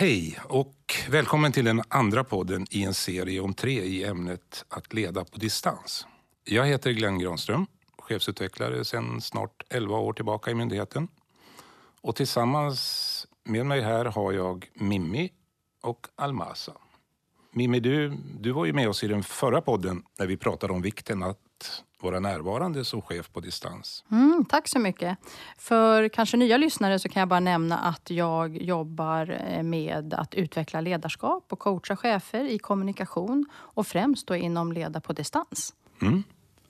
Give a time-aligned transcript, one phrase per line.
[0.00, 4.92] Hej och välkommen till den andra podden i en serie om tre i ämnet att
[4.92, 6.06] leda på distans.
[6.44, 7.66] Jag heter Glenn Granström,
[7.98, 11.08] chefsutvecklare sedan snart 11 år tillbaka i myndigheten.
[12.00, 15.32] Och tillsammans med mig här har jag Mimmi
[15.82, 16.72] och Almasa.
[17.50, 20.82] Mimmi, du, du var ju med oss i den förra podden när vi pratade om
[20.82, 24.04] vikten att vara närvarande som chef på distans.
[24.10, 25.18] Mm, tack så mycket.
[25.58, 30.34] För kanske nya lyssnare så kan jag bara nämna att jag jobbar eh, med att
[30.34, 35.74] utveckla ledarskap och coacha chefer i kommunikation och främst då inom leda på distans.
[36.02, 36.22] Mm.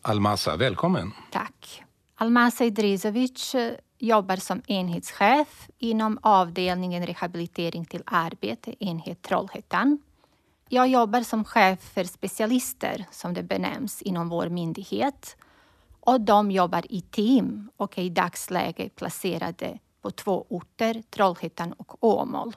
[0.03, 1.13] Almasa, välkommen.
[1.31, 1.83] Tack.
[2.15, 9.99] Almasa Idrizovic eh, jobbar som enhetschef inom avdelningen rehabilitering till arbete, enhet Trollhättan.
[10.73, 15.37] Jag jobbar som chef för specialister, som det benämns, inom vår myndighet.
[16.01, 22.05] Och de jobbar i team och är i dagsläget placerade på två orter, Trollhättan och
[22.05, 22.57] Åmål.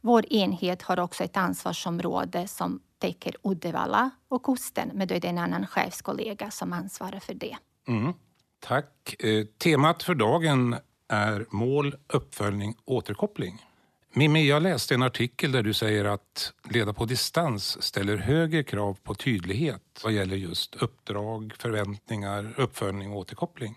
[0.00, 5.28] Vår enhet har också ett ansvarsområde som täcker Uddevalla och kusten, men då är det
[5.28, 7.56] en annan chefskollega som ansvarar för det.
[7.88, 8.12] Mm.
[8.60, 9.24] Tack.
[9.24, 10.76] Eh, temat för dagen
[11.08, 13.71] är mål, uppföljning, återkoppling.
[14.14, 18.98] Mimmi, jag läste en artikel där du säger att leda på distans ställer högre krav
[19.02, 23.74] på tydlighet vad gäller just uppdrag, förväntningar, uppföljning och återkoppling.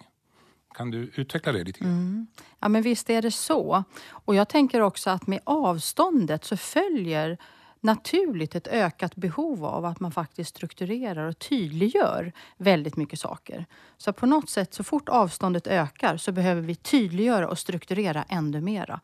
[0.77, 1.91] Kan du utveckla det lite grann?
[1.91, 2.27] Mm.
[2.59, 3.83] Ja, men visst är det så.
[4.09, 7.37] Och jag tänker också att med avståndet så följer
[7.81, 13.65] naturligt ett ökat behov av att man faktiskt strukturerar och tydliggör väldigt mycket saker.
[13.97, 18.61] Så på något sätt, så fort avståndet ökar så behöver vi tydliggöra och strukturera ännu
[18.61, 18.99] mera.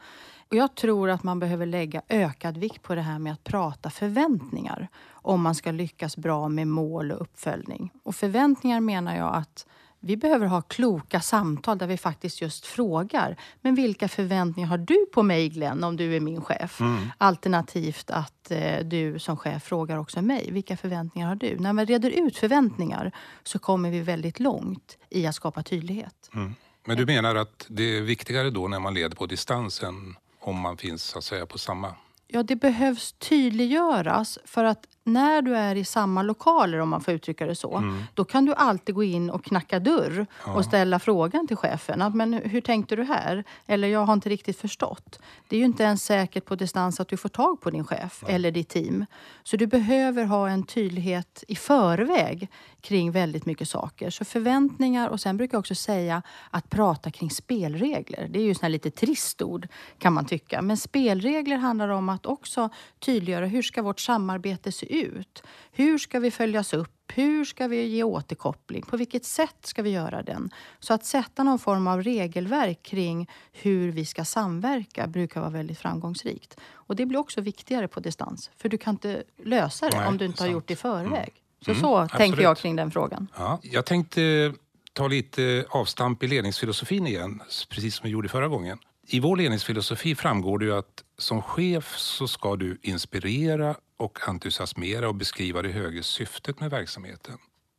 [0.51, 3.89] Och jag tror att man behöver lägga ökad vikt på det här med att prata
[3.89, 7.91] förväntningar om man ska lyckas bra med mål och uppföljning.
[8.03, 9.65] Och förväntningar menar jag att
[9.99, 13.37] vi behöver ha kloka samtal där vi faktiskt just frågar.
[13.61, 16.81] Men vilka förväntningar har du på mig Glenn om du är min chef?
[16.81, 17.11] Mm.
[17.17, 20.51] Alternativt att eh, du som chef frågar också mig.
[20.51, 21.59] Vilka förväntningar har du?
[21.59, 23.11] När man reder ut förväntningar
[23.43, 26.29] så kommer vi väldigt långt i att skapa tydlighet.
[26.33, 26.55] Mm.
[26.85, 30.77] Men du menar att det är viktigare då när man leder på distansen om man
[30.77, 31.95] finns så att säga på samma
[32.27, 37.13] Ja, det behövs tydliggöras för att när du är i samma lokaler, om man får
[37.13, 38.03] uttrycka det så, mm.
[38.13, 40.53] då kan du alltid gå in och knacka dörr ja.
[40.53, 42.01] och ställa frågan till chefen.
[42.01, 43.43] Att, men hur tänkte du här?
[43.67, 45.19] Eller jag har inte riktigt förstått.
[45.47, 48.23] Det är ju inte ens säkert på distans att du får tag på din chef
[48.27, 48.33] ja.
[48.33, 49.05] eller ditt team.
[49.43, 52.49] Så du behöver ha en tydlighet i förväg
[52.81, 54.09] kring väldigt mycket saker.
[54.09, 58.27] Så förväntningar och sen brukar jag också säga att prata kring spelregler.
[58.29, 59.67] Det är ju sån lite trist ord
[59.99, 60.61] kan man tycka.
[60.61, 62.69] Men spelregler handlar om att också
[62.99, 65.43] tydliggöra hur ska vårt samarbete se ut?
[65.71, 67.11] Hur ska vi följas upp?
[67.13, 68.81] Hur ska vi ge återkoppling?
[68.81, 70.49] På vilket sätt ska vi göra den?
[70.79, 75.79] Så att sätta någon form av regelverk kring hur vi ska samverka brukar vara väldigt
[75.79, 76.59] framgångsrikt.
[76.73, 78.51] Och det blir också viktigare på distans.
[78.57, 81.13] För du kan inte lösa det Nej, om du inte har gjort det i förväg.
[81.13, 81.65] Mm.
[81.65, 82.17] Så mm, så absolut.
[82.17, 83.27] tänker jag kring den frågan.
[83.37, 84.53] Ja, jag tänkte
[84.93, 88.77] ta lite avstamp i ledningsfilosofin igen, precis som vi gjorde förra gången.
[89.07, 95.07] I vår ledningsfilosofi framgår det ju att som chef så ska du inspirera och entusiasmera
[95.07, 97.37] och beskriva det högre syftet med verksamheten,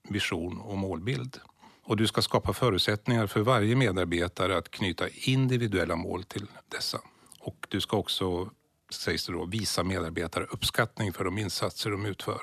[0.08, 1.41] vision och målbild.
[1.84, 7.00] Och du ska skapa förutsättningar för varje medarbetare att knyta individuella mål till dessa.
[7.41, 8.50] Och du ska också,
[8.91, 12.41] sägs det då, visa medarbetare uppskattning för de insatser de utför.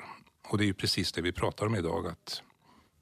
[0.48, 2.42] Och det är ju precis det vi pratar om idag, att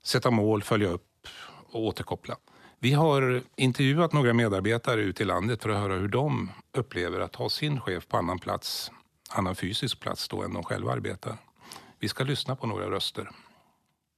[0.03, 1.27] sätta mål, följa upp
[1.73, 2.37] och återkoppla.
[2.81, 7.37] Vi har intervjuat några medarbetare ute i landet för att höra hur de upplever att
[7.37, 8.91] ha sin chef på annan plats,
[9.31, 11.37] annan fysisk plats då än de själva arbetar.
[11.99, 13.31] Vi ska lyssna på några röster.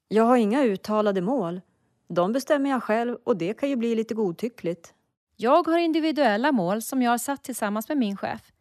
[0.08, 1.60] Jag har inga uttalade mål.
[2.08, 4.94] De bestämmer jag själv och det kan ju bli lite godtyckligt.
[5.36, 8.52] Jag har individuella mål som jag har satt tillsammans med min chef.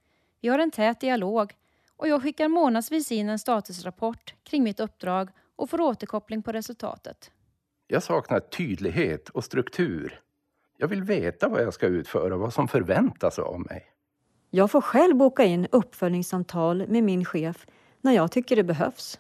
[0.41, 1.53] Vi har en tät dialog
[1.97, 7.31] och jag skickar månadsvis in en statusrapport kring mitt uppdrag och får återkoppling på resultatet.
[7.91, 10.21] Jag saknar tydlighet och struktur.
[10.77, 13.85] Jag vill veta vad jag ska utföra och vad som förväntas av mig.
[14.49, 17.67] Jag får själv boka in uppföljningssamtal med min chef
[18.01, 19.19] när jag tycker det behövs.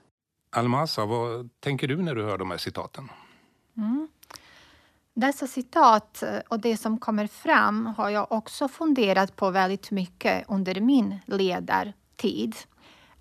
[0.49, 3.09] Almasa, vad tänker du när du hör de här citaten?
[3.77, 4.07] Mm.
[5.13, 10.81] Dessa citat och det som kommer fram har jag också funderat på väldigt mycket under
[10.81, 12.55] min ledartid.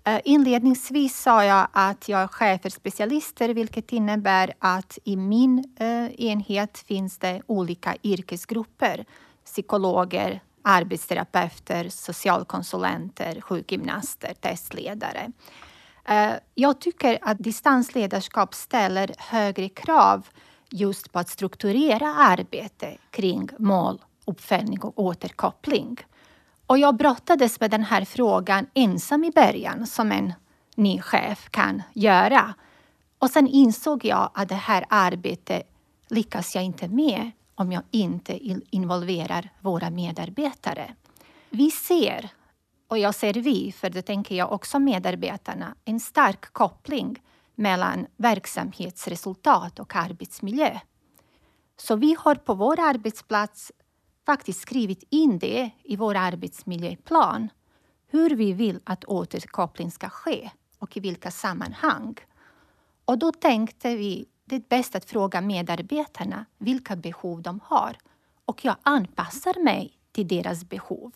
[0.03, 5.75] Eh, inledningsvis sa jag att jag är chef för specialister, vilket innebär att i min
[5.79, 9.05] eh, enhet finns det olika yrkesgrupper.
[9.45, 15.31] Psykologer, arbetsterapeuter, socialkonsulenter, sjukgymnaster, testledare.
[16.05, 20.27] Eh, jag tycker att distansledarskap ställer högre krav
[20.71, 25.97] just på att strukturera arbete kring mål, uppföljning och återkoppling.
[26.69, 30.33] Och jag brottades med den här frågan ensam i början, som en
[30.75, 32.53] ny chef kan göra.
[33.19, 35.63] Och sen insåg jag att det här arbetet
[36.09, 38.39] lyckas jag inte med om jag inte
[38.75, 40.95] involverar våra medarbetare.
[41.49, 42.29] Vi ser,
[42.87, 47.21] och jag ser vi, för det tänker jag också medarbetarna, en stark koppling
[47.55, 50.79] mellan verksamhetsresultat och arbetsmiljö.
[51.77, 53.71] Så vi har på vår arbetsplats
[54.29, 57.49] faktiskt skrivit in det i vår arbetsmiljöplan,
[58.07, 60.49] hur vi vill att återkoppling ska ske
[60.79, 62.15] och i vilka sammanhang.
[63.05, 67.97] Och då tänkte vi det är bäst att fråga medarbetarna vilka behov de har
[68.45, 71.11] och jag anpassar mig till deras behov.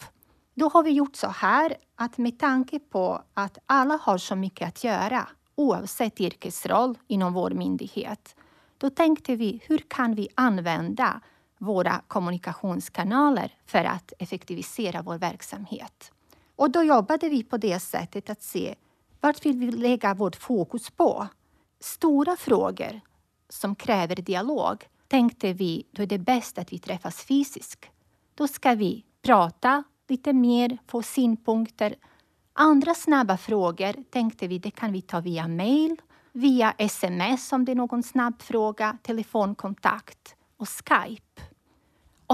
[0.54, 4.68] Då har vi gjort så här att med tanke på att alla har så mycket
[4.68, 8.36] att göra oavsett yrkesroll inom vår myndighet,
[8.78, 11.22] då tänkte vi hur kan vi använda
[11.64, 16.12] våra kommunikationskanaler för att effektivisera vår verksamhet.
[16.56, 18.76] Och då jobbade vi på det sättet att se
[19.20, 21.28] vart vill vi lägga vårt fokus på?
[21.80, 23.02] Stora frågor
[23.50, 27.86] som kräver dialog tänkte vi då är det bäst att vi träffas fysiskt.
[28.36, 31.96] Då ska vi prata lite mer, få synpunkter.
[32.54, 36.02] Andra snabba frågor tänkte vi det kan vi ta via mail,
[36.32, 41.53] via sms om det är någon snabb fråga, telefonkontakt och Skype.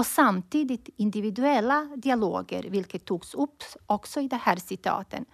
[0.00, 5.24] Och samtidigt individuella dialoger, vilket togs upp också i det här citaten,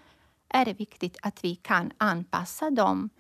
[0.49, 3.11] är det viktigt att vi kan anpassa dem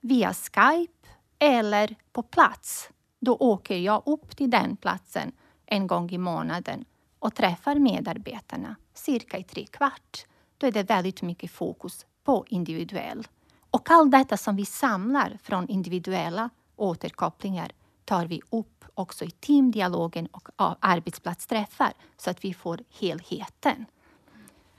[0.00, 1.08] via Skype
[1.38, 2.90] eller på plats.
[3.20, 5.32] Då åker jag upp till den platsen
[5.66, 6.84] en gång i månaden
[7.18, 10.26] och träffar medarbetarna cirka i tre kvart.
[10.58, 13.28] Då är det väldigt mycket fokus på individuell.
[13.70, 17.72] Och allt detta som vi samlar från individuella återkopplingar
[18.04, 20.48] tar vi upp också i teamdialogen och
[20.80, 23.86] arbetsplatsträffar så att vi får helheten.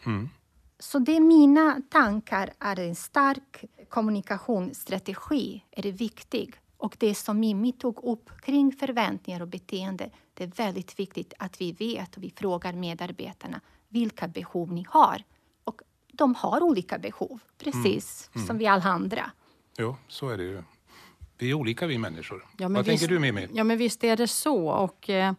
[0.05, 0.29] Mm.
[0.79, 6.55] Så det är mina tankar är en stark kommunikationsstrategi är viktig.
[6.77, 11.61] Och det som Mimmi tog upp kring förväntningar och beteende, det är väldigt viktigt att
[11.61, 15.23] vi vet och vi frågar medarbetarna vilka behov ni har.
[15.63, 15.81] Och
[16.13, 18.35] de har olika behov, precis mm.
[18.35, 18.47] Mm.
[18.47, 19.31] som vi alla andra.
[19.77, 20.63] Jo, så är det ju.
[21.43, 22.45] Vi är olika vi människor.
[22.57, 23.47] Ja, Vad visst, tänker du Mimmi?
[23.53, 24.67] Ja, men visst är det så.
[24.69, 25.33] Och, eh,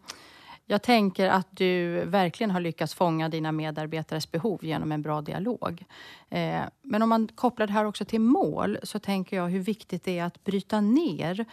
[0.65, 5.85] jag tänker att du verkligen har lyckats fånga dina medarbetares behov genom en bra dialog.
[6.29, 10.03] Eh, men om man kopplar det här också till mål så tänker jag hur viktigt
[10.03, 11.45] det är att bryta ner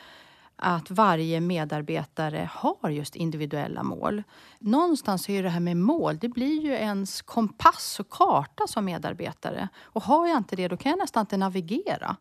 [0.57, 4.23] att varje medarbetare har just individuella mål.
[4.59, 9.69] Någonstans är det här med mål, det blir ju ens kompass och karta som medarbetare.
[9.83, 12.17] Och har jag inte det, då kan jag nästan inte navigera.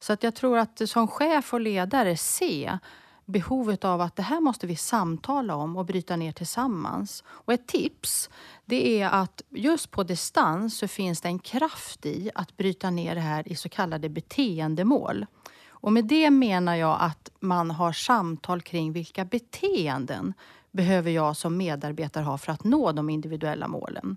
[0.00, 2.78] Så att jag tror att som chef och ledare se
[3.24, 7.24] behovet av att det här måste vi samtala om och bryta ner tillsammans.
[7.26, 8.30] Och ett tips
[8.64, 13.14] det är att just på distans så finns det en kraft i att bryta ner
[13.14, 15.26] det här i så kallade beteendemål.
[15.68, 20.34] Och med det menar jag att man har samtal kring vilka beteenden
[20.70, 24.16] behöver jag som medarbetare ha för att nå de individuella målen.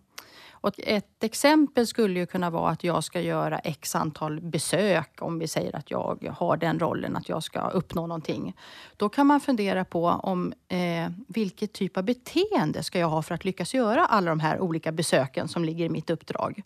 [0.62, 5.40] Och ett exempel skulle ju kunna vara att jag ska göra x antal besök, om
[5.40, 8.56] vi säger att jag har den rollen, att jag ska uppnå någonting.
[8.98, 13.36] Då kan man fundera på om eh, vilket typ av beteende ska jag ha för
[13.36, 16.64] att lyckas göra alla de här olika besöken som ligger i mitt uppdrag.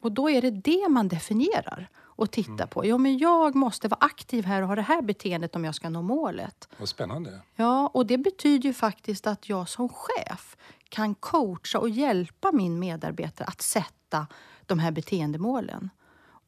[0.00, 1.88] Och då är det det man definierar
[2.18, 2.68] och tittar mm.
[2.68, 2.86] på.
[2.86, 5.88] Ja, men jag måste vara aktiv här och ha det här beteendet om jag ska
[5.88, 6.68] nå målet.
[6.78, 7.40] Vad spännande.
[7.56, 10.56] Ja, och det betyder ju faktiskt att jag som chef
[10.88, 14.26] kan coacha och hjälpa min medarbetare att sätta
[14.66, 15.90] de här beteendemålen.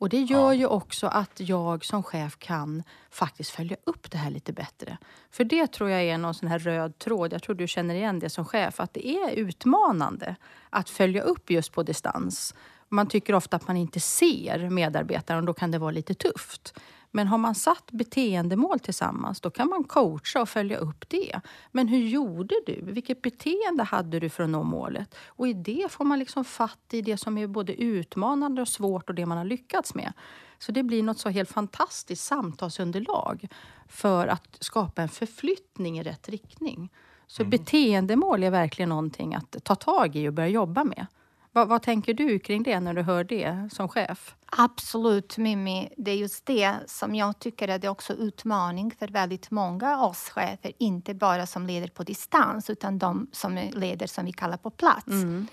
[0.01, 4.31] Och det gör ju också att jag som chef kan faktiskt följa upp det här
[4.31, 4.99] lite bättre.
[5.31, 8.19] För det tror jag är någon sån här röd tråd, jag tror du känner igen
[8.19, 10.37] det som chef, att det är utmanande
[10.71, 12.55] att följa upp just på distans.
[12.89, 16.75] Man tycker ofta att man inte ser medarbetaren och då kan det vara lite tufft.
[17.11, 21.41] Men har man satt beteendemål tillsammans, då kan man coacha och följa upp det.
[21.71, 22.81] Men hur gjorde du?
[22.83, 25.15] Vilket beteende hade du för att nå målet?
[25.27, 29.09] Och i det får man liksom fatt i det som är både utmanande och svårt
[29.09, 30.13] och det man har lyckats med.
[30.59, 33.49] Så det blir något så helt fantastiskt samtalsunderlag
[33.89, 36.91] för att skapa en förflyttning i rätt riktning.
[37.27, 37.51] Så mm.
[37.51, 41.07] beteendemål är verkligen någonting att ta tag i och börja jobba med.
[41.53, 44.35] Vad, vad, tänker du kring det när du hör det som chef?
[44.47, 45.89] Absolut, Mimmi.
[45.97, 50.11] Det är just det som jag tycker är det också utmaning för väldigt många av
[50.11, 50.73] oss chefer.
[50.79, 55.07] Inte bara som leder på distans, utan de som leder som vi kallar på plats.
[55.07, 55.47] Mm.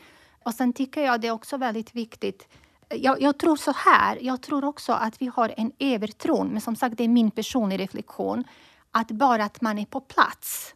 [0.43, 2.47] Och sen tycker jag det är också väldigt viktigt
[2.89, 6.75] jag, jag, tror så här, jag tror också att vi har en övertro, men som
[6.75, 8.43] sagt det är min personliga reflektion,
[8.91, 10.73] att bara att man är på plats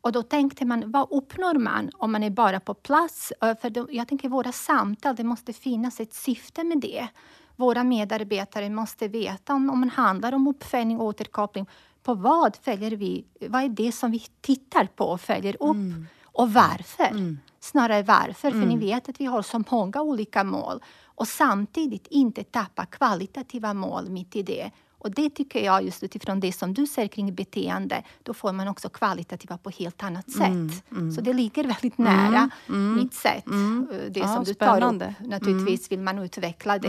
[0.00, 3.32] Och då tänkte man, vad uppnår man om man är bara på plats?
[3.40, 7.08] För då, jag tänker våra samtal, det måste finnas ett syfte med det.
[7.56, 11.66] Våra medarbetare måste veta om, om det handlar om uppföljning och återkoppling.
[12.02, 13.24] På vad följer vi?
[13.48, 15.76] Vad är det som vi tittar på och följer upp?
[16.24, 17.36] Och varför?
[17.60, 20.82] Snarare varför, för ni vet att vi har så många olika mål.
[21.04, 24.70] Och samtidigt inte tappa kvalitativa mål mitt i det.
[25.02, 28.68] Och det tycker jag, just utifrån det som du säger kring beteende, då får man
[28.68, 30.84] också kvalitativa på helt annat sätt.
[31.14, 32.50] Så det ligger väldigt nära
[32.96, 33.46] mitt sätt.
[33.46, 35.04] eh, Det Ja, som du spännande.
[35.18, 35.30] tar upp.
[35.30, 36.88] Naturligtvis vill man utveckla det.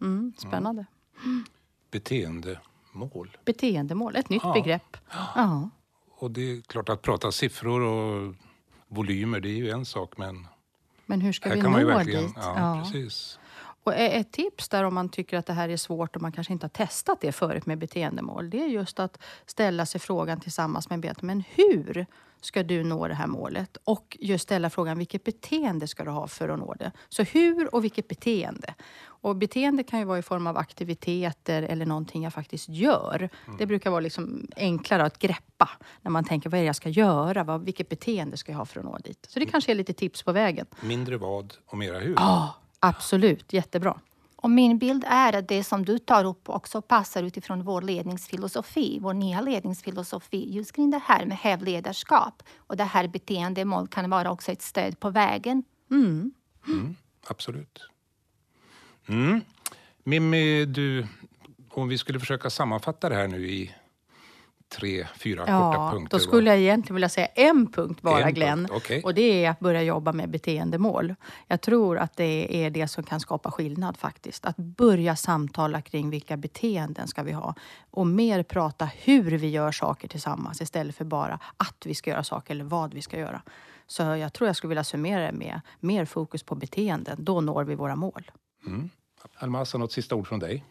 [0.00, 0.86] Mm, spännande.
[1.90, 3.36] Beteendemål.
[3.44, 4.52] Beteendemål, ett nytt Ja.
[4.52, 4.96] begrepp.
[5.34, 5.70] Ja.
[6.18, 8.34] Och det är klart att prata siffror och
[8.88, 10.46] volymer, det är ju en sak, men
[11.06, 12.24] Men hur ska här vi kan man ju nå verkligen...
[12.26, 12.32] dit?
[12.36, 13.38] Ja, precis.
[13.84, 16.52] Och ett tips där om man tycker att det här är svårt och man kanske
[16.52, 20.88] inte har testat det förut med beteendemål, det är just att ställa sig frågan tillsammans
[20.90, 22.06] med en bete, men hur
[22.40, 23.76] ska du nå det här målet?
[23.84, 26.92] Och just ställa frågan, vilket beteende ska du ha för att nå det?
[27.08, 28.74] Så hur och vilket beteende?
[29.04, 33.28] Och beteende kan ju vara i form av aktiviteter eller någonting jag faktiskt gör.
[33.58, 35.70] Det brukar vara liksom enklare att greppa
[36.02, 37.44] när man tänker, vad är det jag ska göra?
[37.44, 39.26] Vad, vilket beteende ska jag ha för att nå dit?
[39.28, 40.66] Så det kanske är lite tips på vägen.
[40.80, 42.14] Mindre vad och mera hur.
[42.14, 42.54] Ja,
[42.88, 43.52] absolut.
[43.52, 44.00] Jättebra.
[44.36, 48.98] Och min bild är att det som du tar upp också passar utifrån vår ledningsfilosofi,
[49.02, 52.42] vår nya ledningsfilosofi, just kring det här med hävledarskap.
[52.56, 55.62] Och det här beteendemål kan vara också ett stöd på vägen.
[57.26, 57.90] Absolut.
[59.06, 59.40] Mm.
[60.02, 61.06] Mimmi, du,
[61.70, 63.74] om vi skulle försöka sammanfatta det här nu i
[64.76, 66.16] tre, fyra korta Ja, punkter.
[66.18, 68.68] då skulle jag egentligen vilja säga en punkt bara, En punkt, Glenn.
[68.70, 69.02] okej.
[69.02, 71.14] Och det är att börja jobba med beteendemål.
[71.46, 74.44] Jag tror att det är det som kan skapa skillnad faktiskt.
[74.46, 77.54] Att börja samtala kring vilka beteenden ska vi ha.
[77.90, 82.24] Och mer prata hur vi gör saker tillsammans istället för bara att vi ska göra
[82.24, 83.42] saker eller vad vi ska göra.
[83.86, 87.16] Så jag tror jag skulle vilja summera det med mer fokus på beteenden.
[87.24, 88.30] Då når vi våra mål.
[89.34, 90.64] Almasa, något sista ord från dig?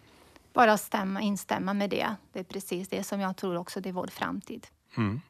[0.54, 2.16] Bara stämma, instämma med det.
[2.34, 4.68] Det är precis det som jag tror också det är vår framtid.
[4.98, 5.22] Mm.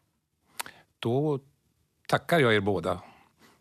[1.00, 1.40] Då
[2.08, 3.02] tackar jag er båda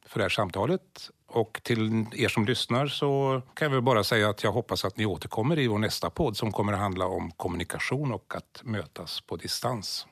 [0.07, 1.11] för det här samtalet.
[1.27, 4.97] Och till er som lyssnar så kan jag väl bara säga att jag hoppas att
[4.97, 9.21] ni återkommer i vår nästa podd som kommer att handla om kommunikation och att mötas
[9.21, 10.07] på distans.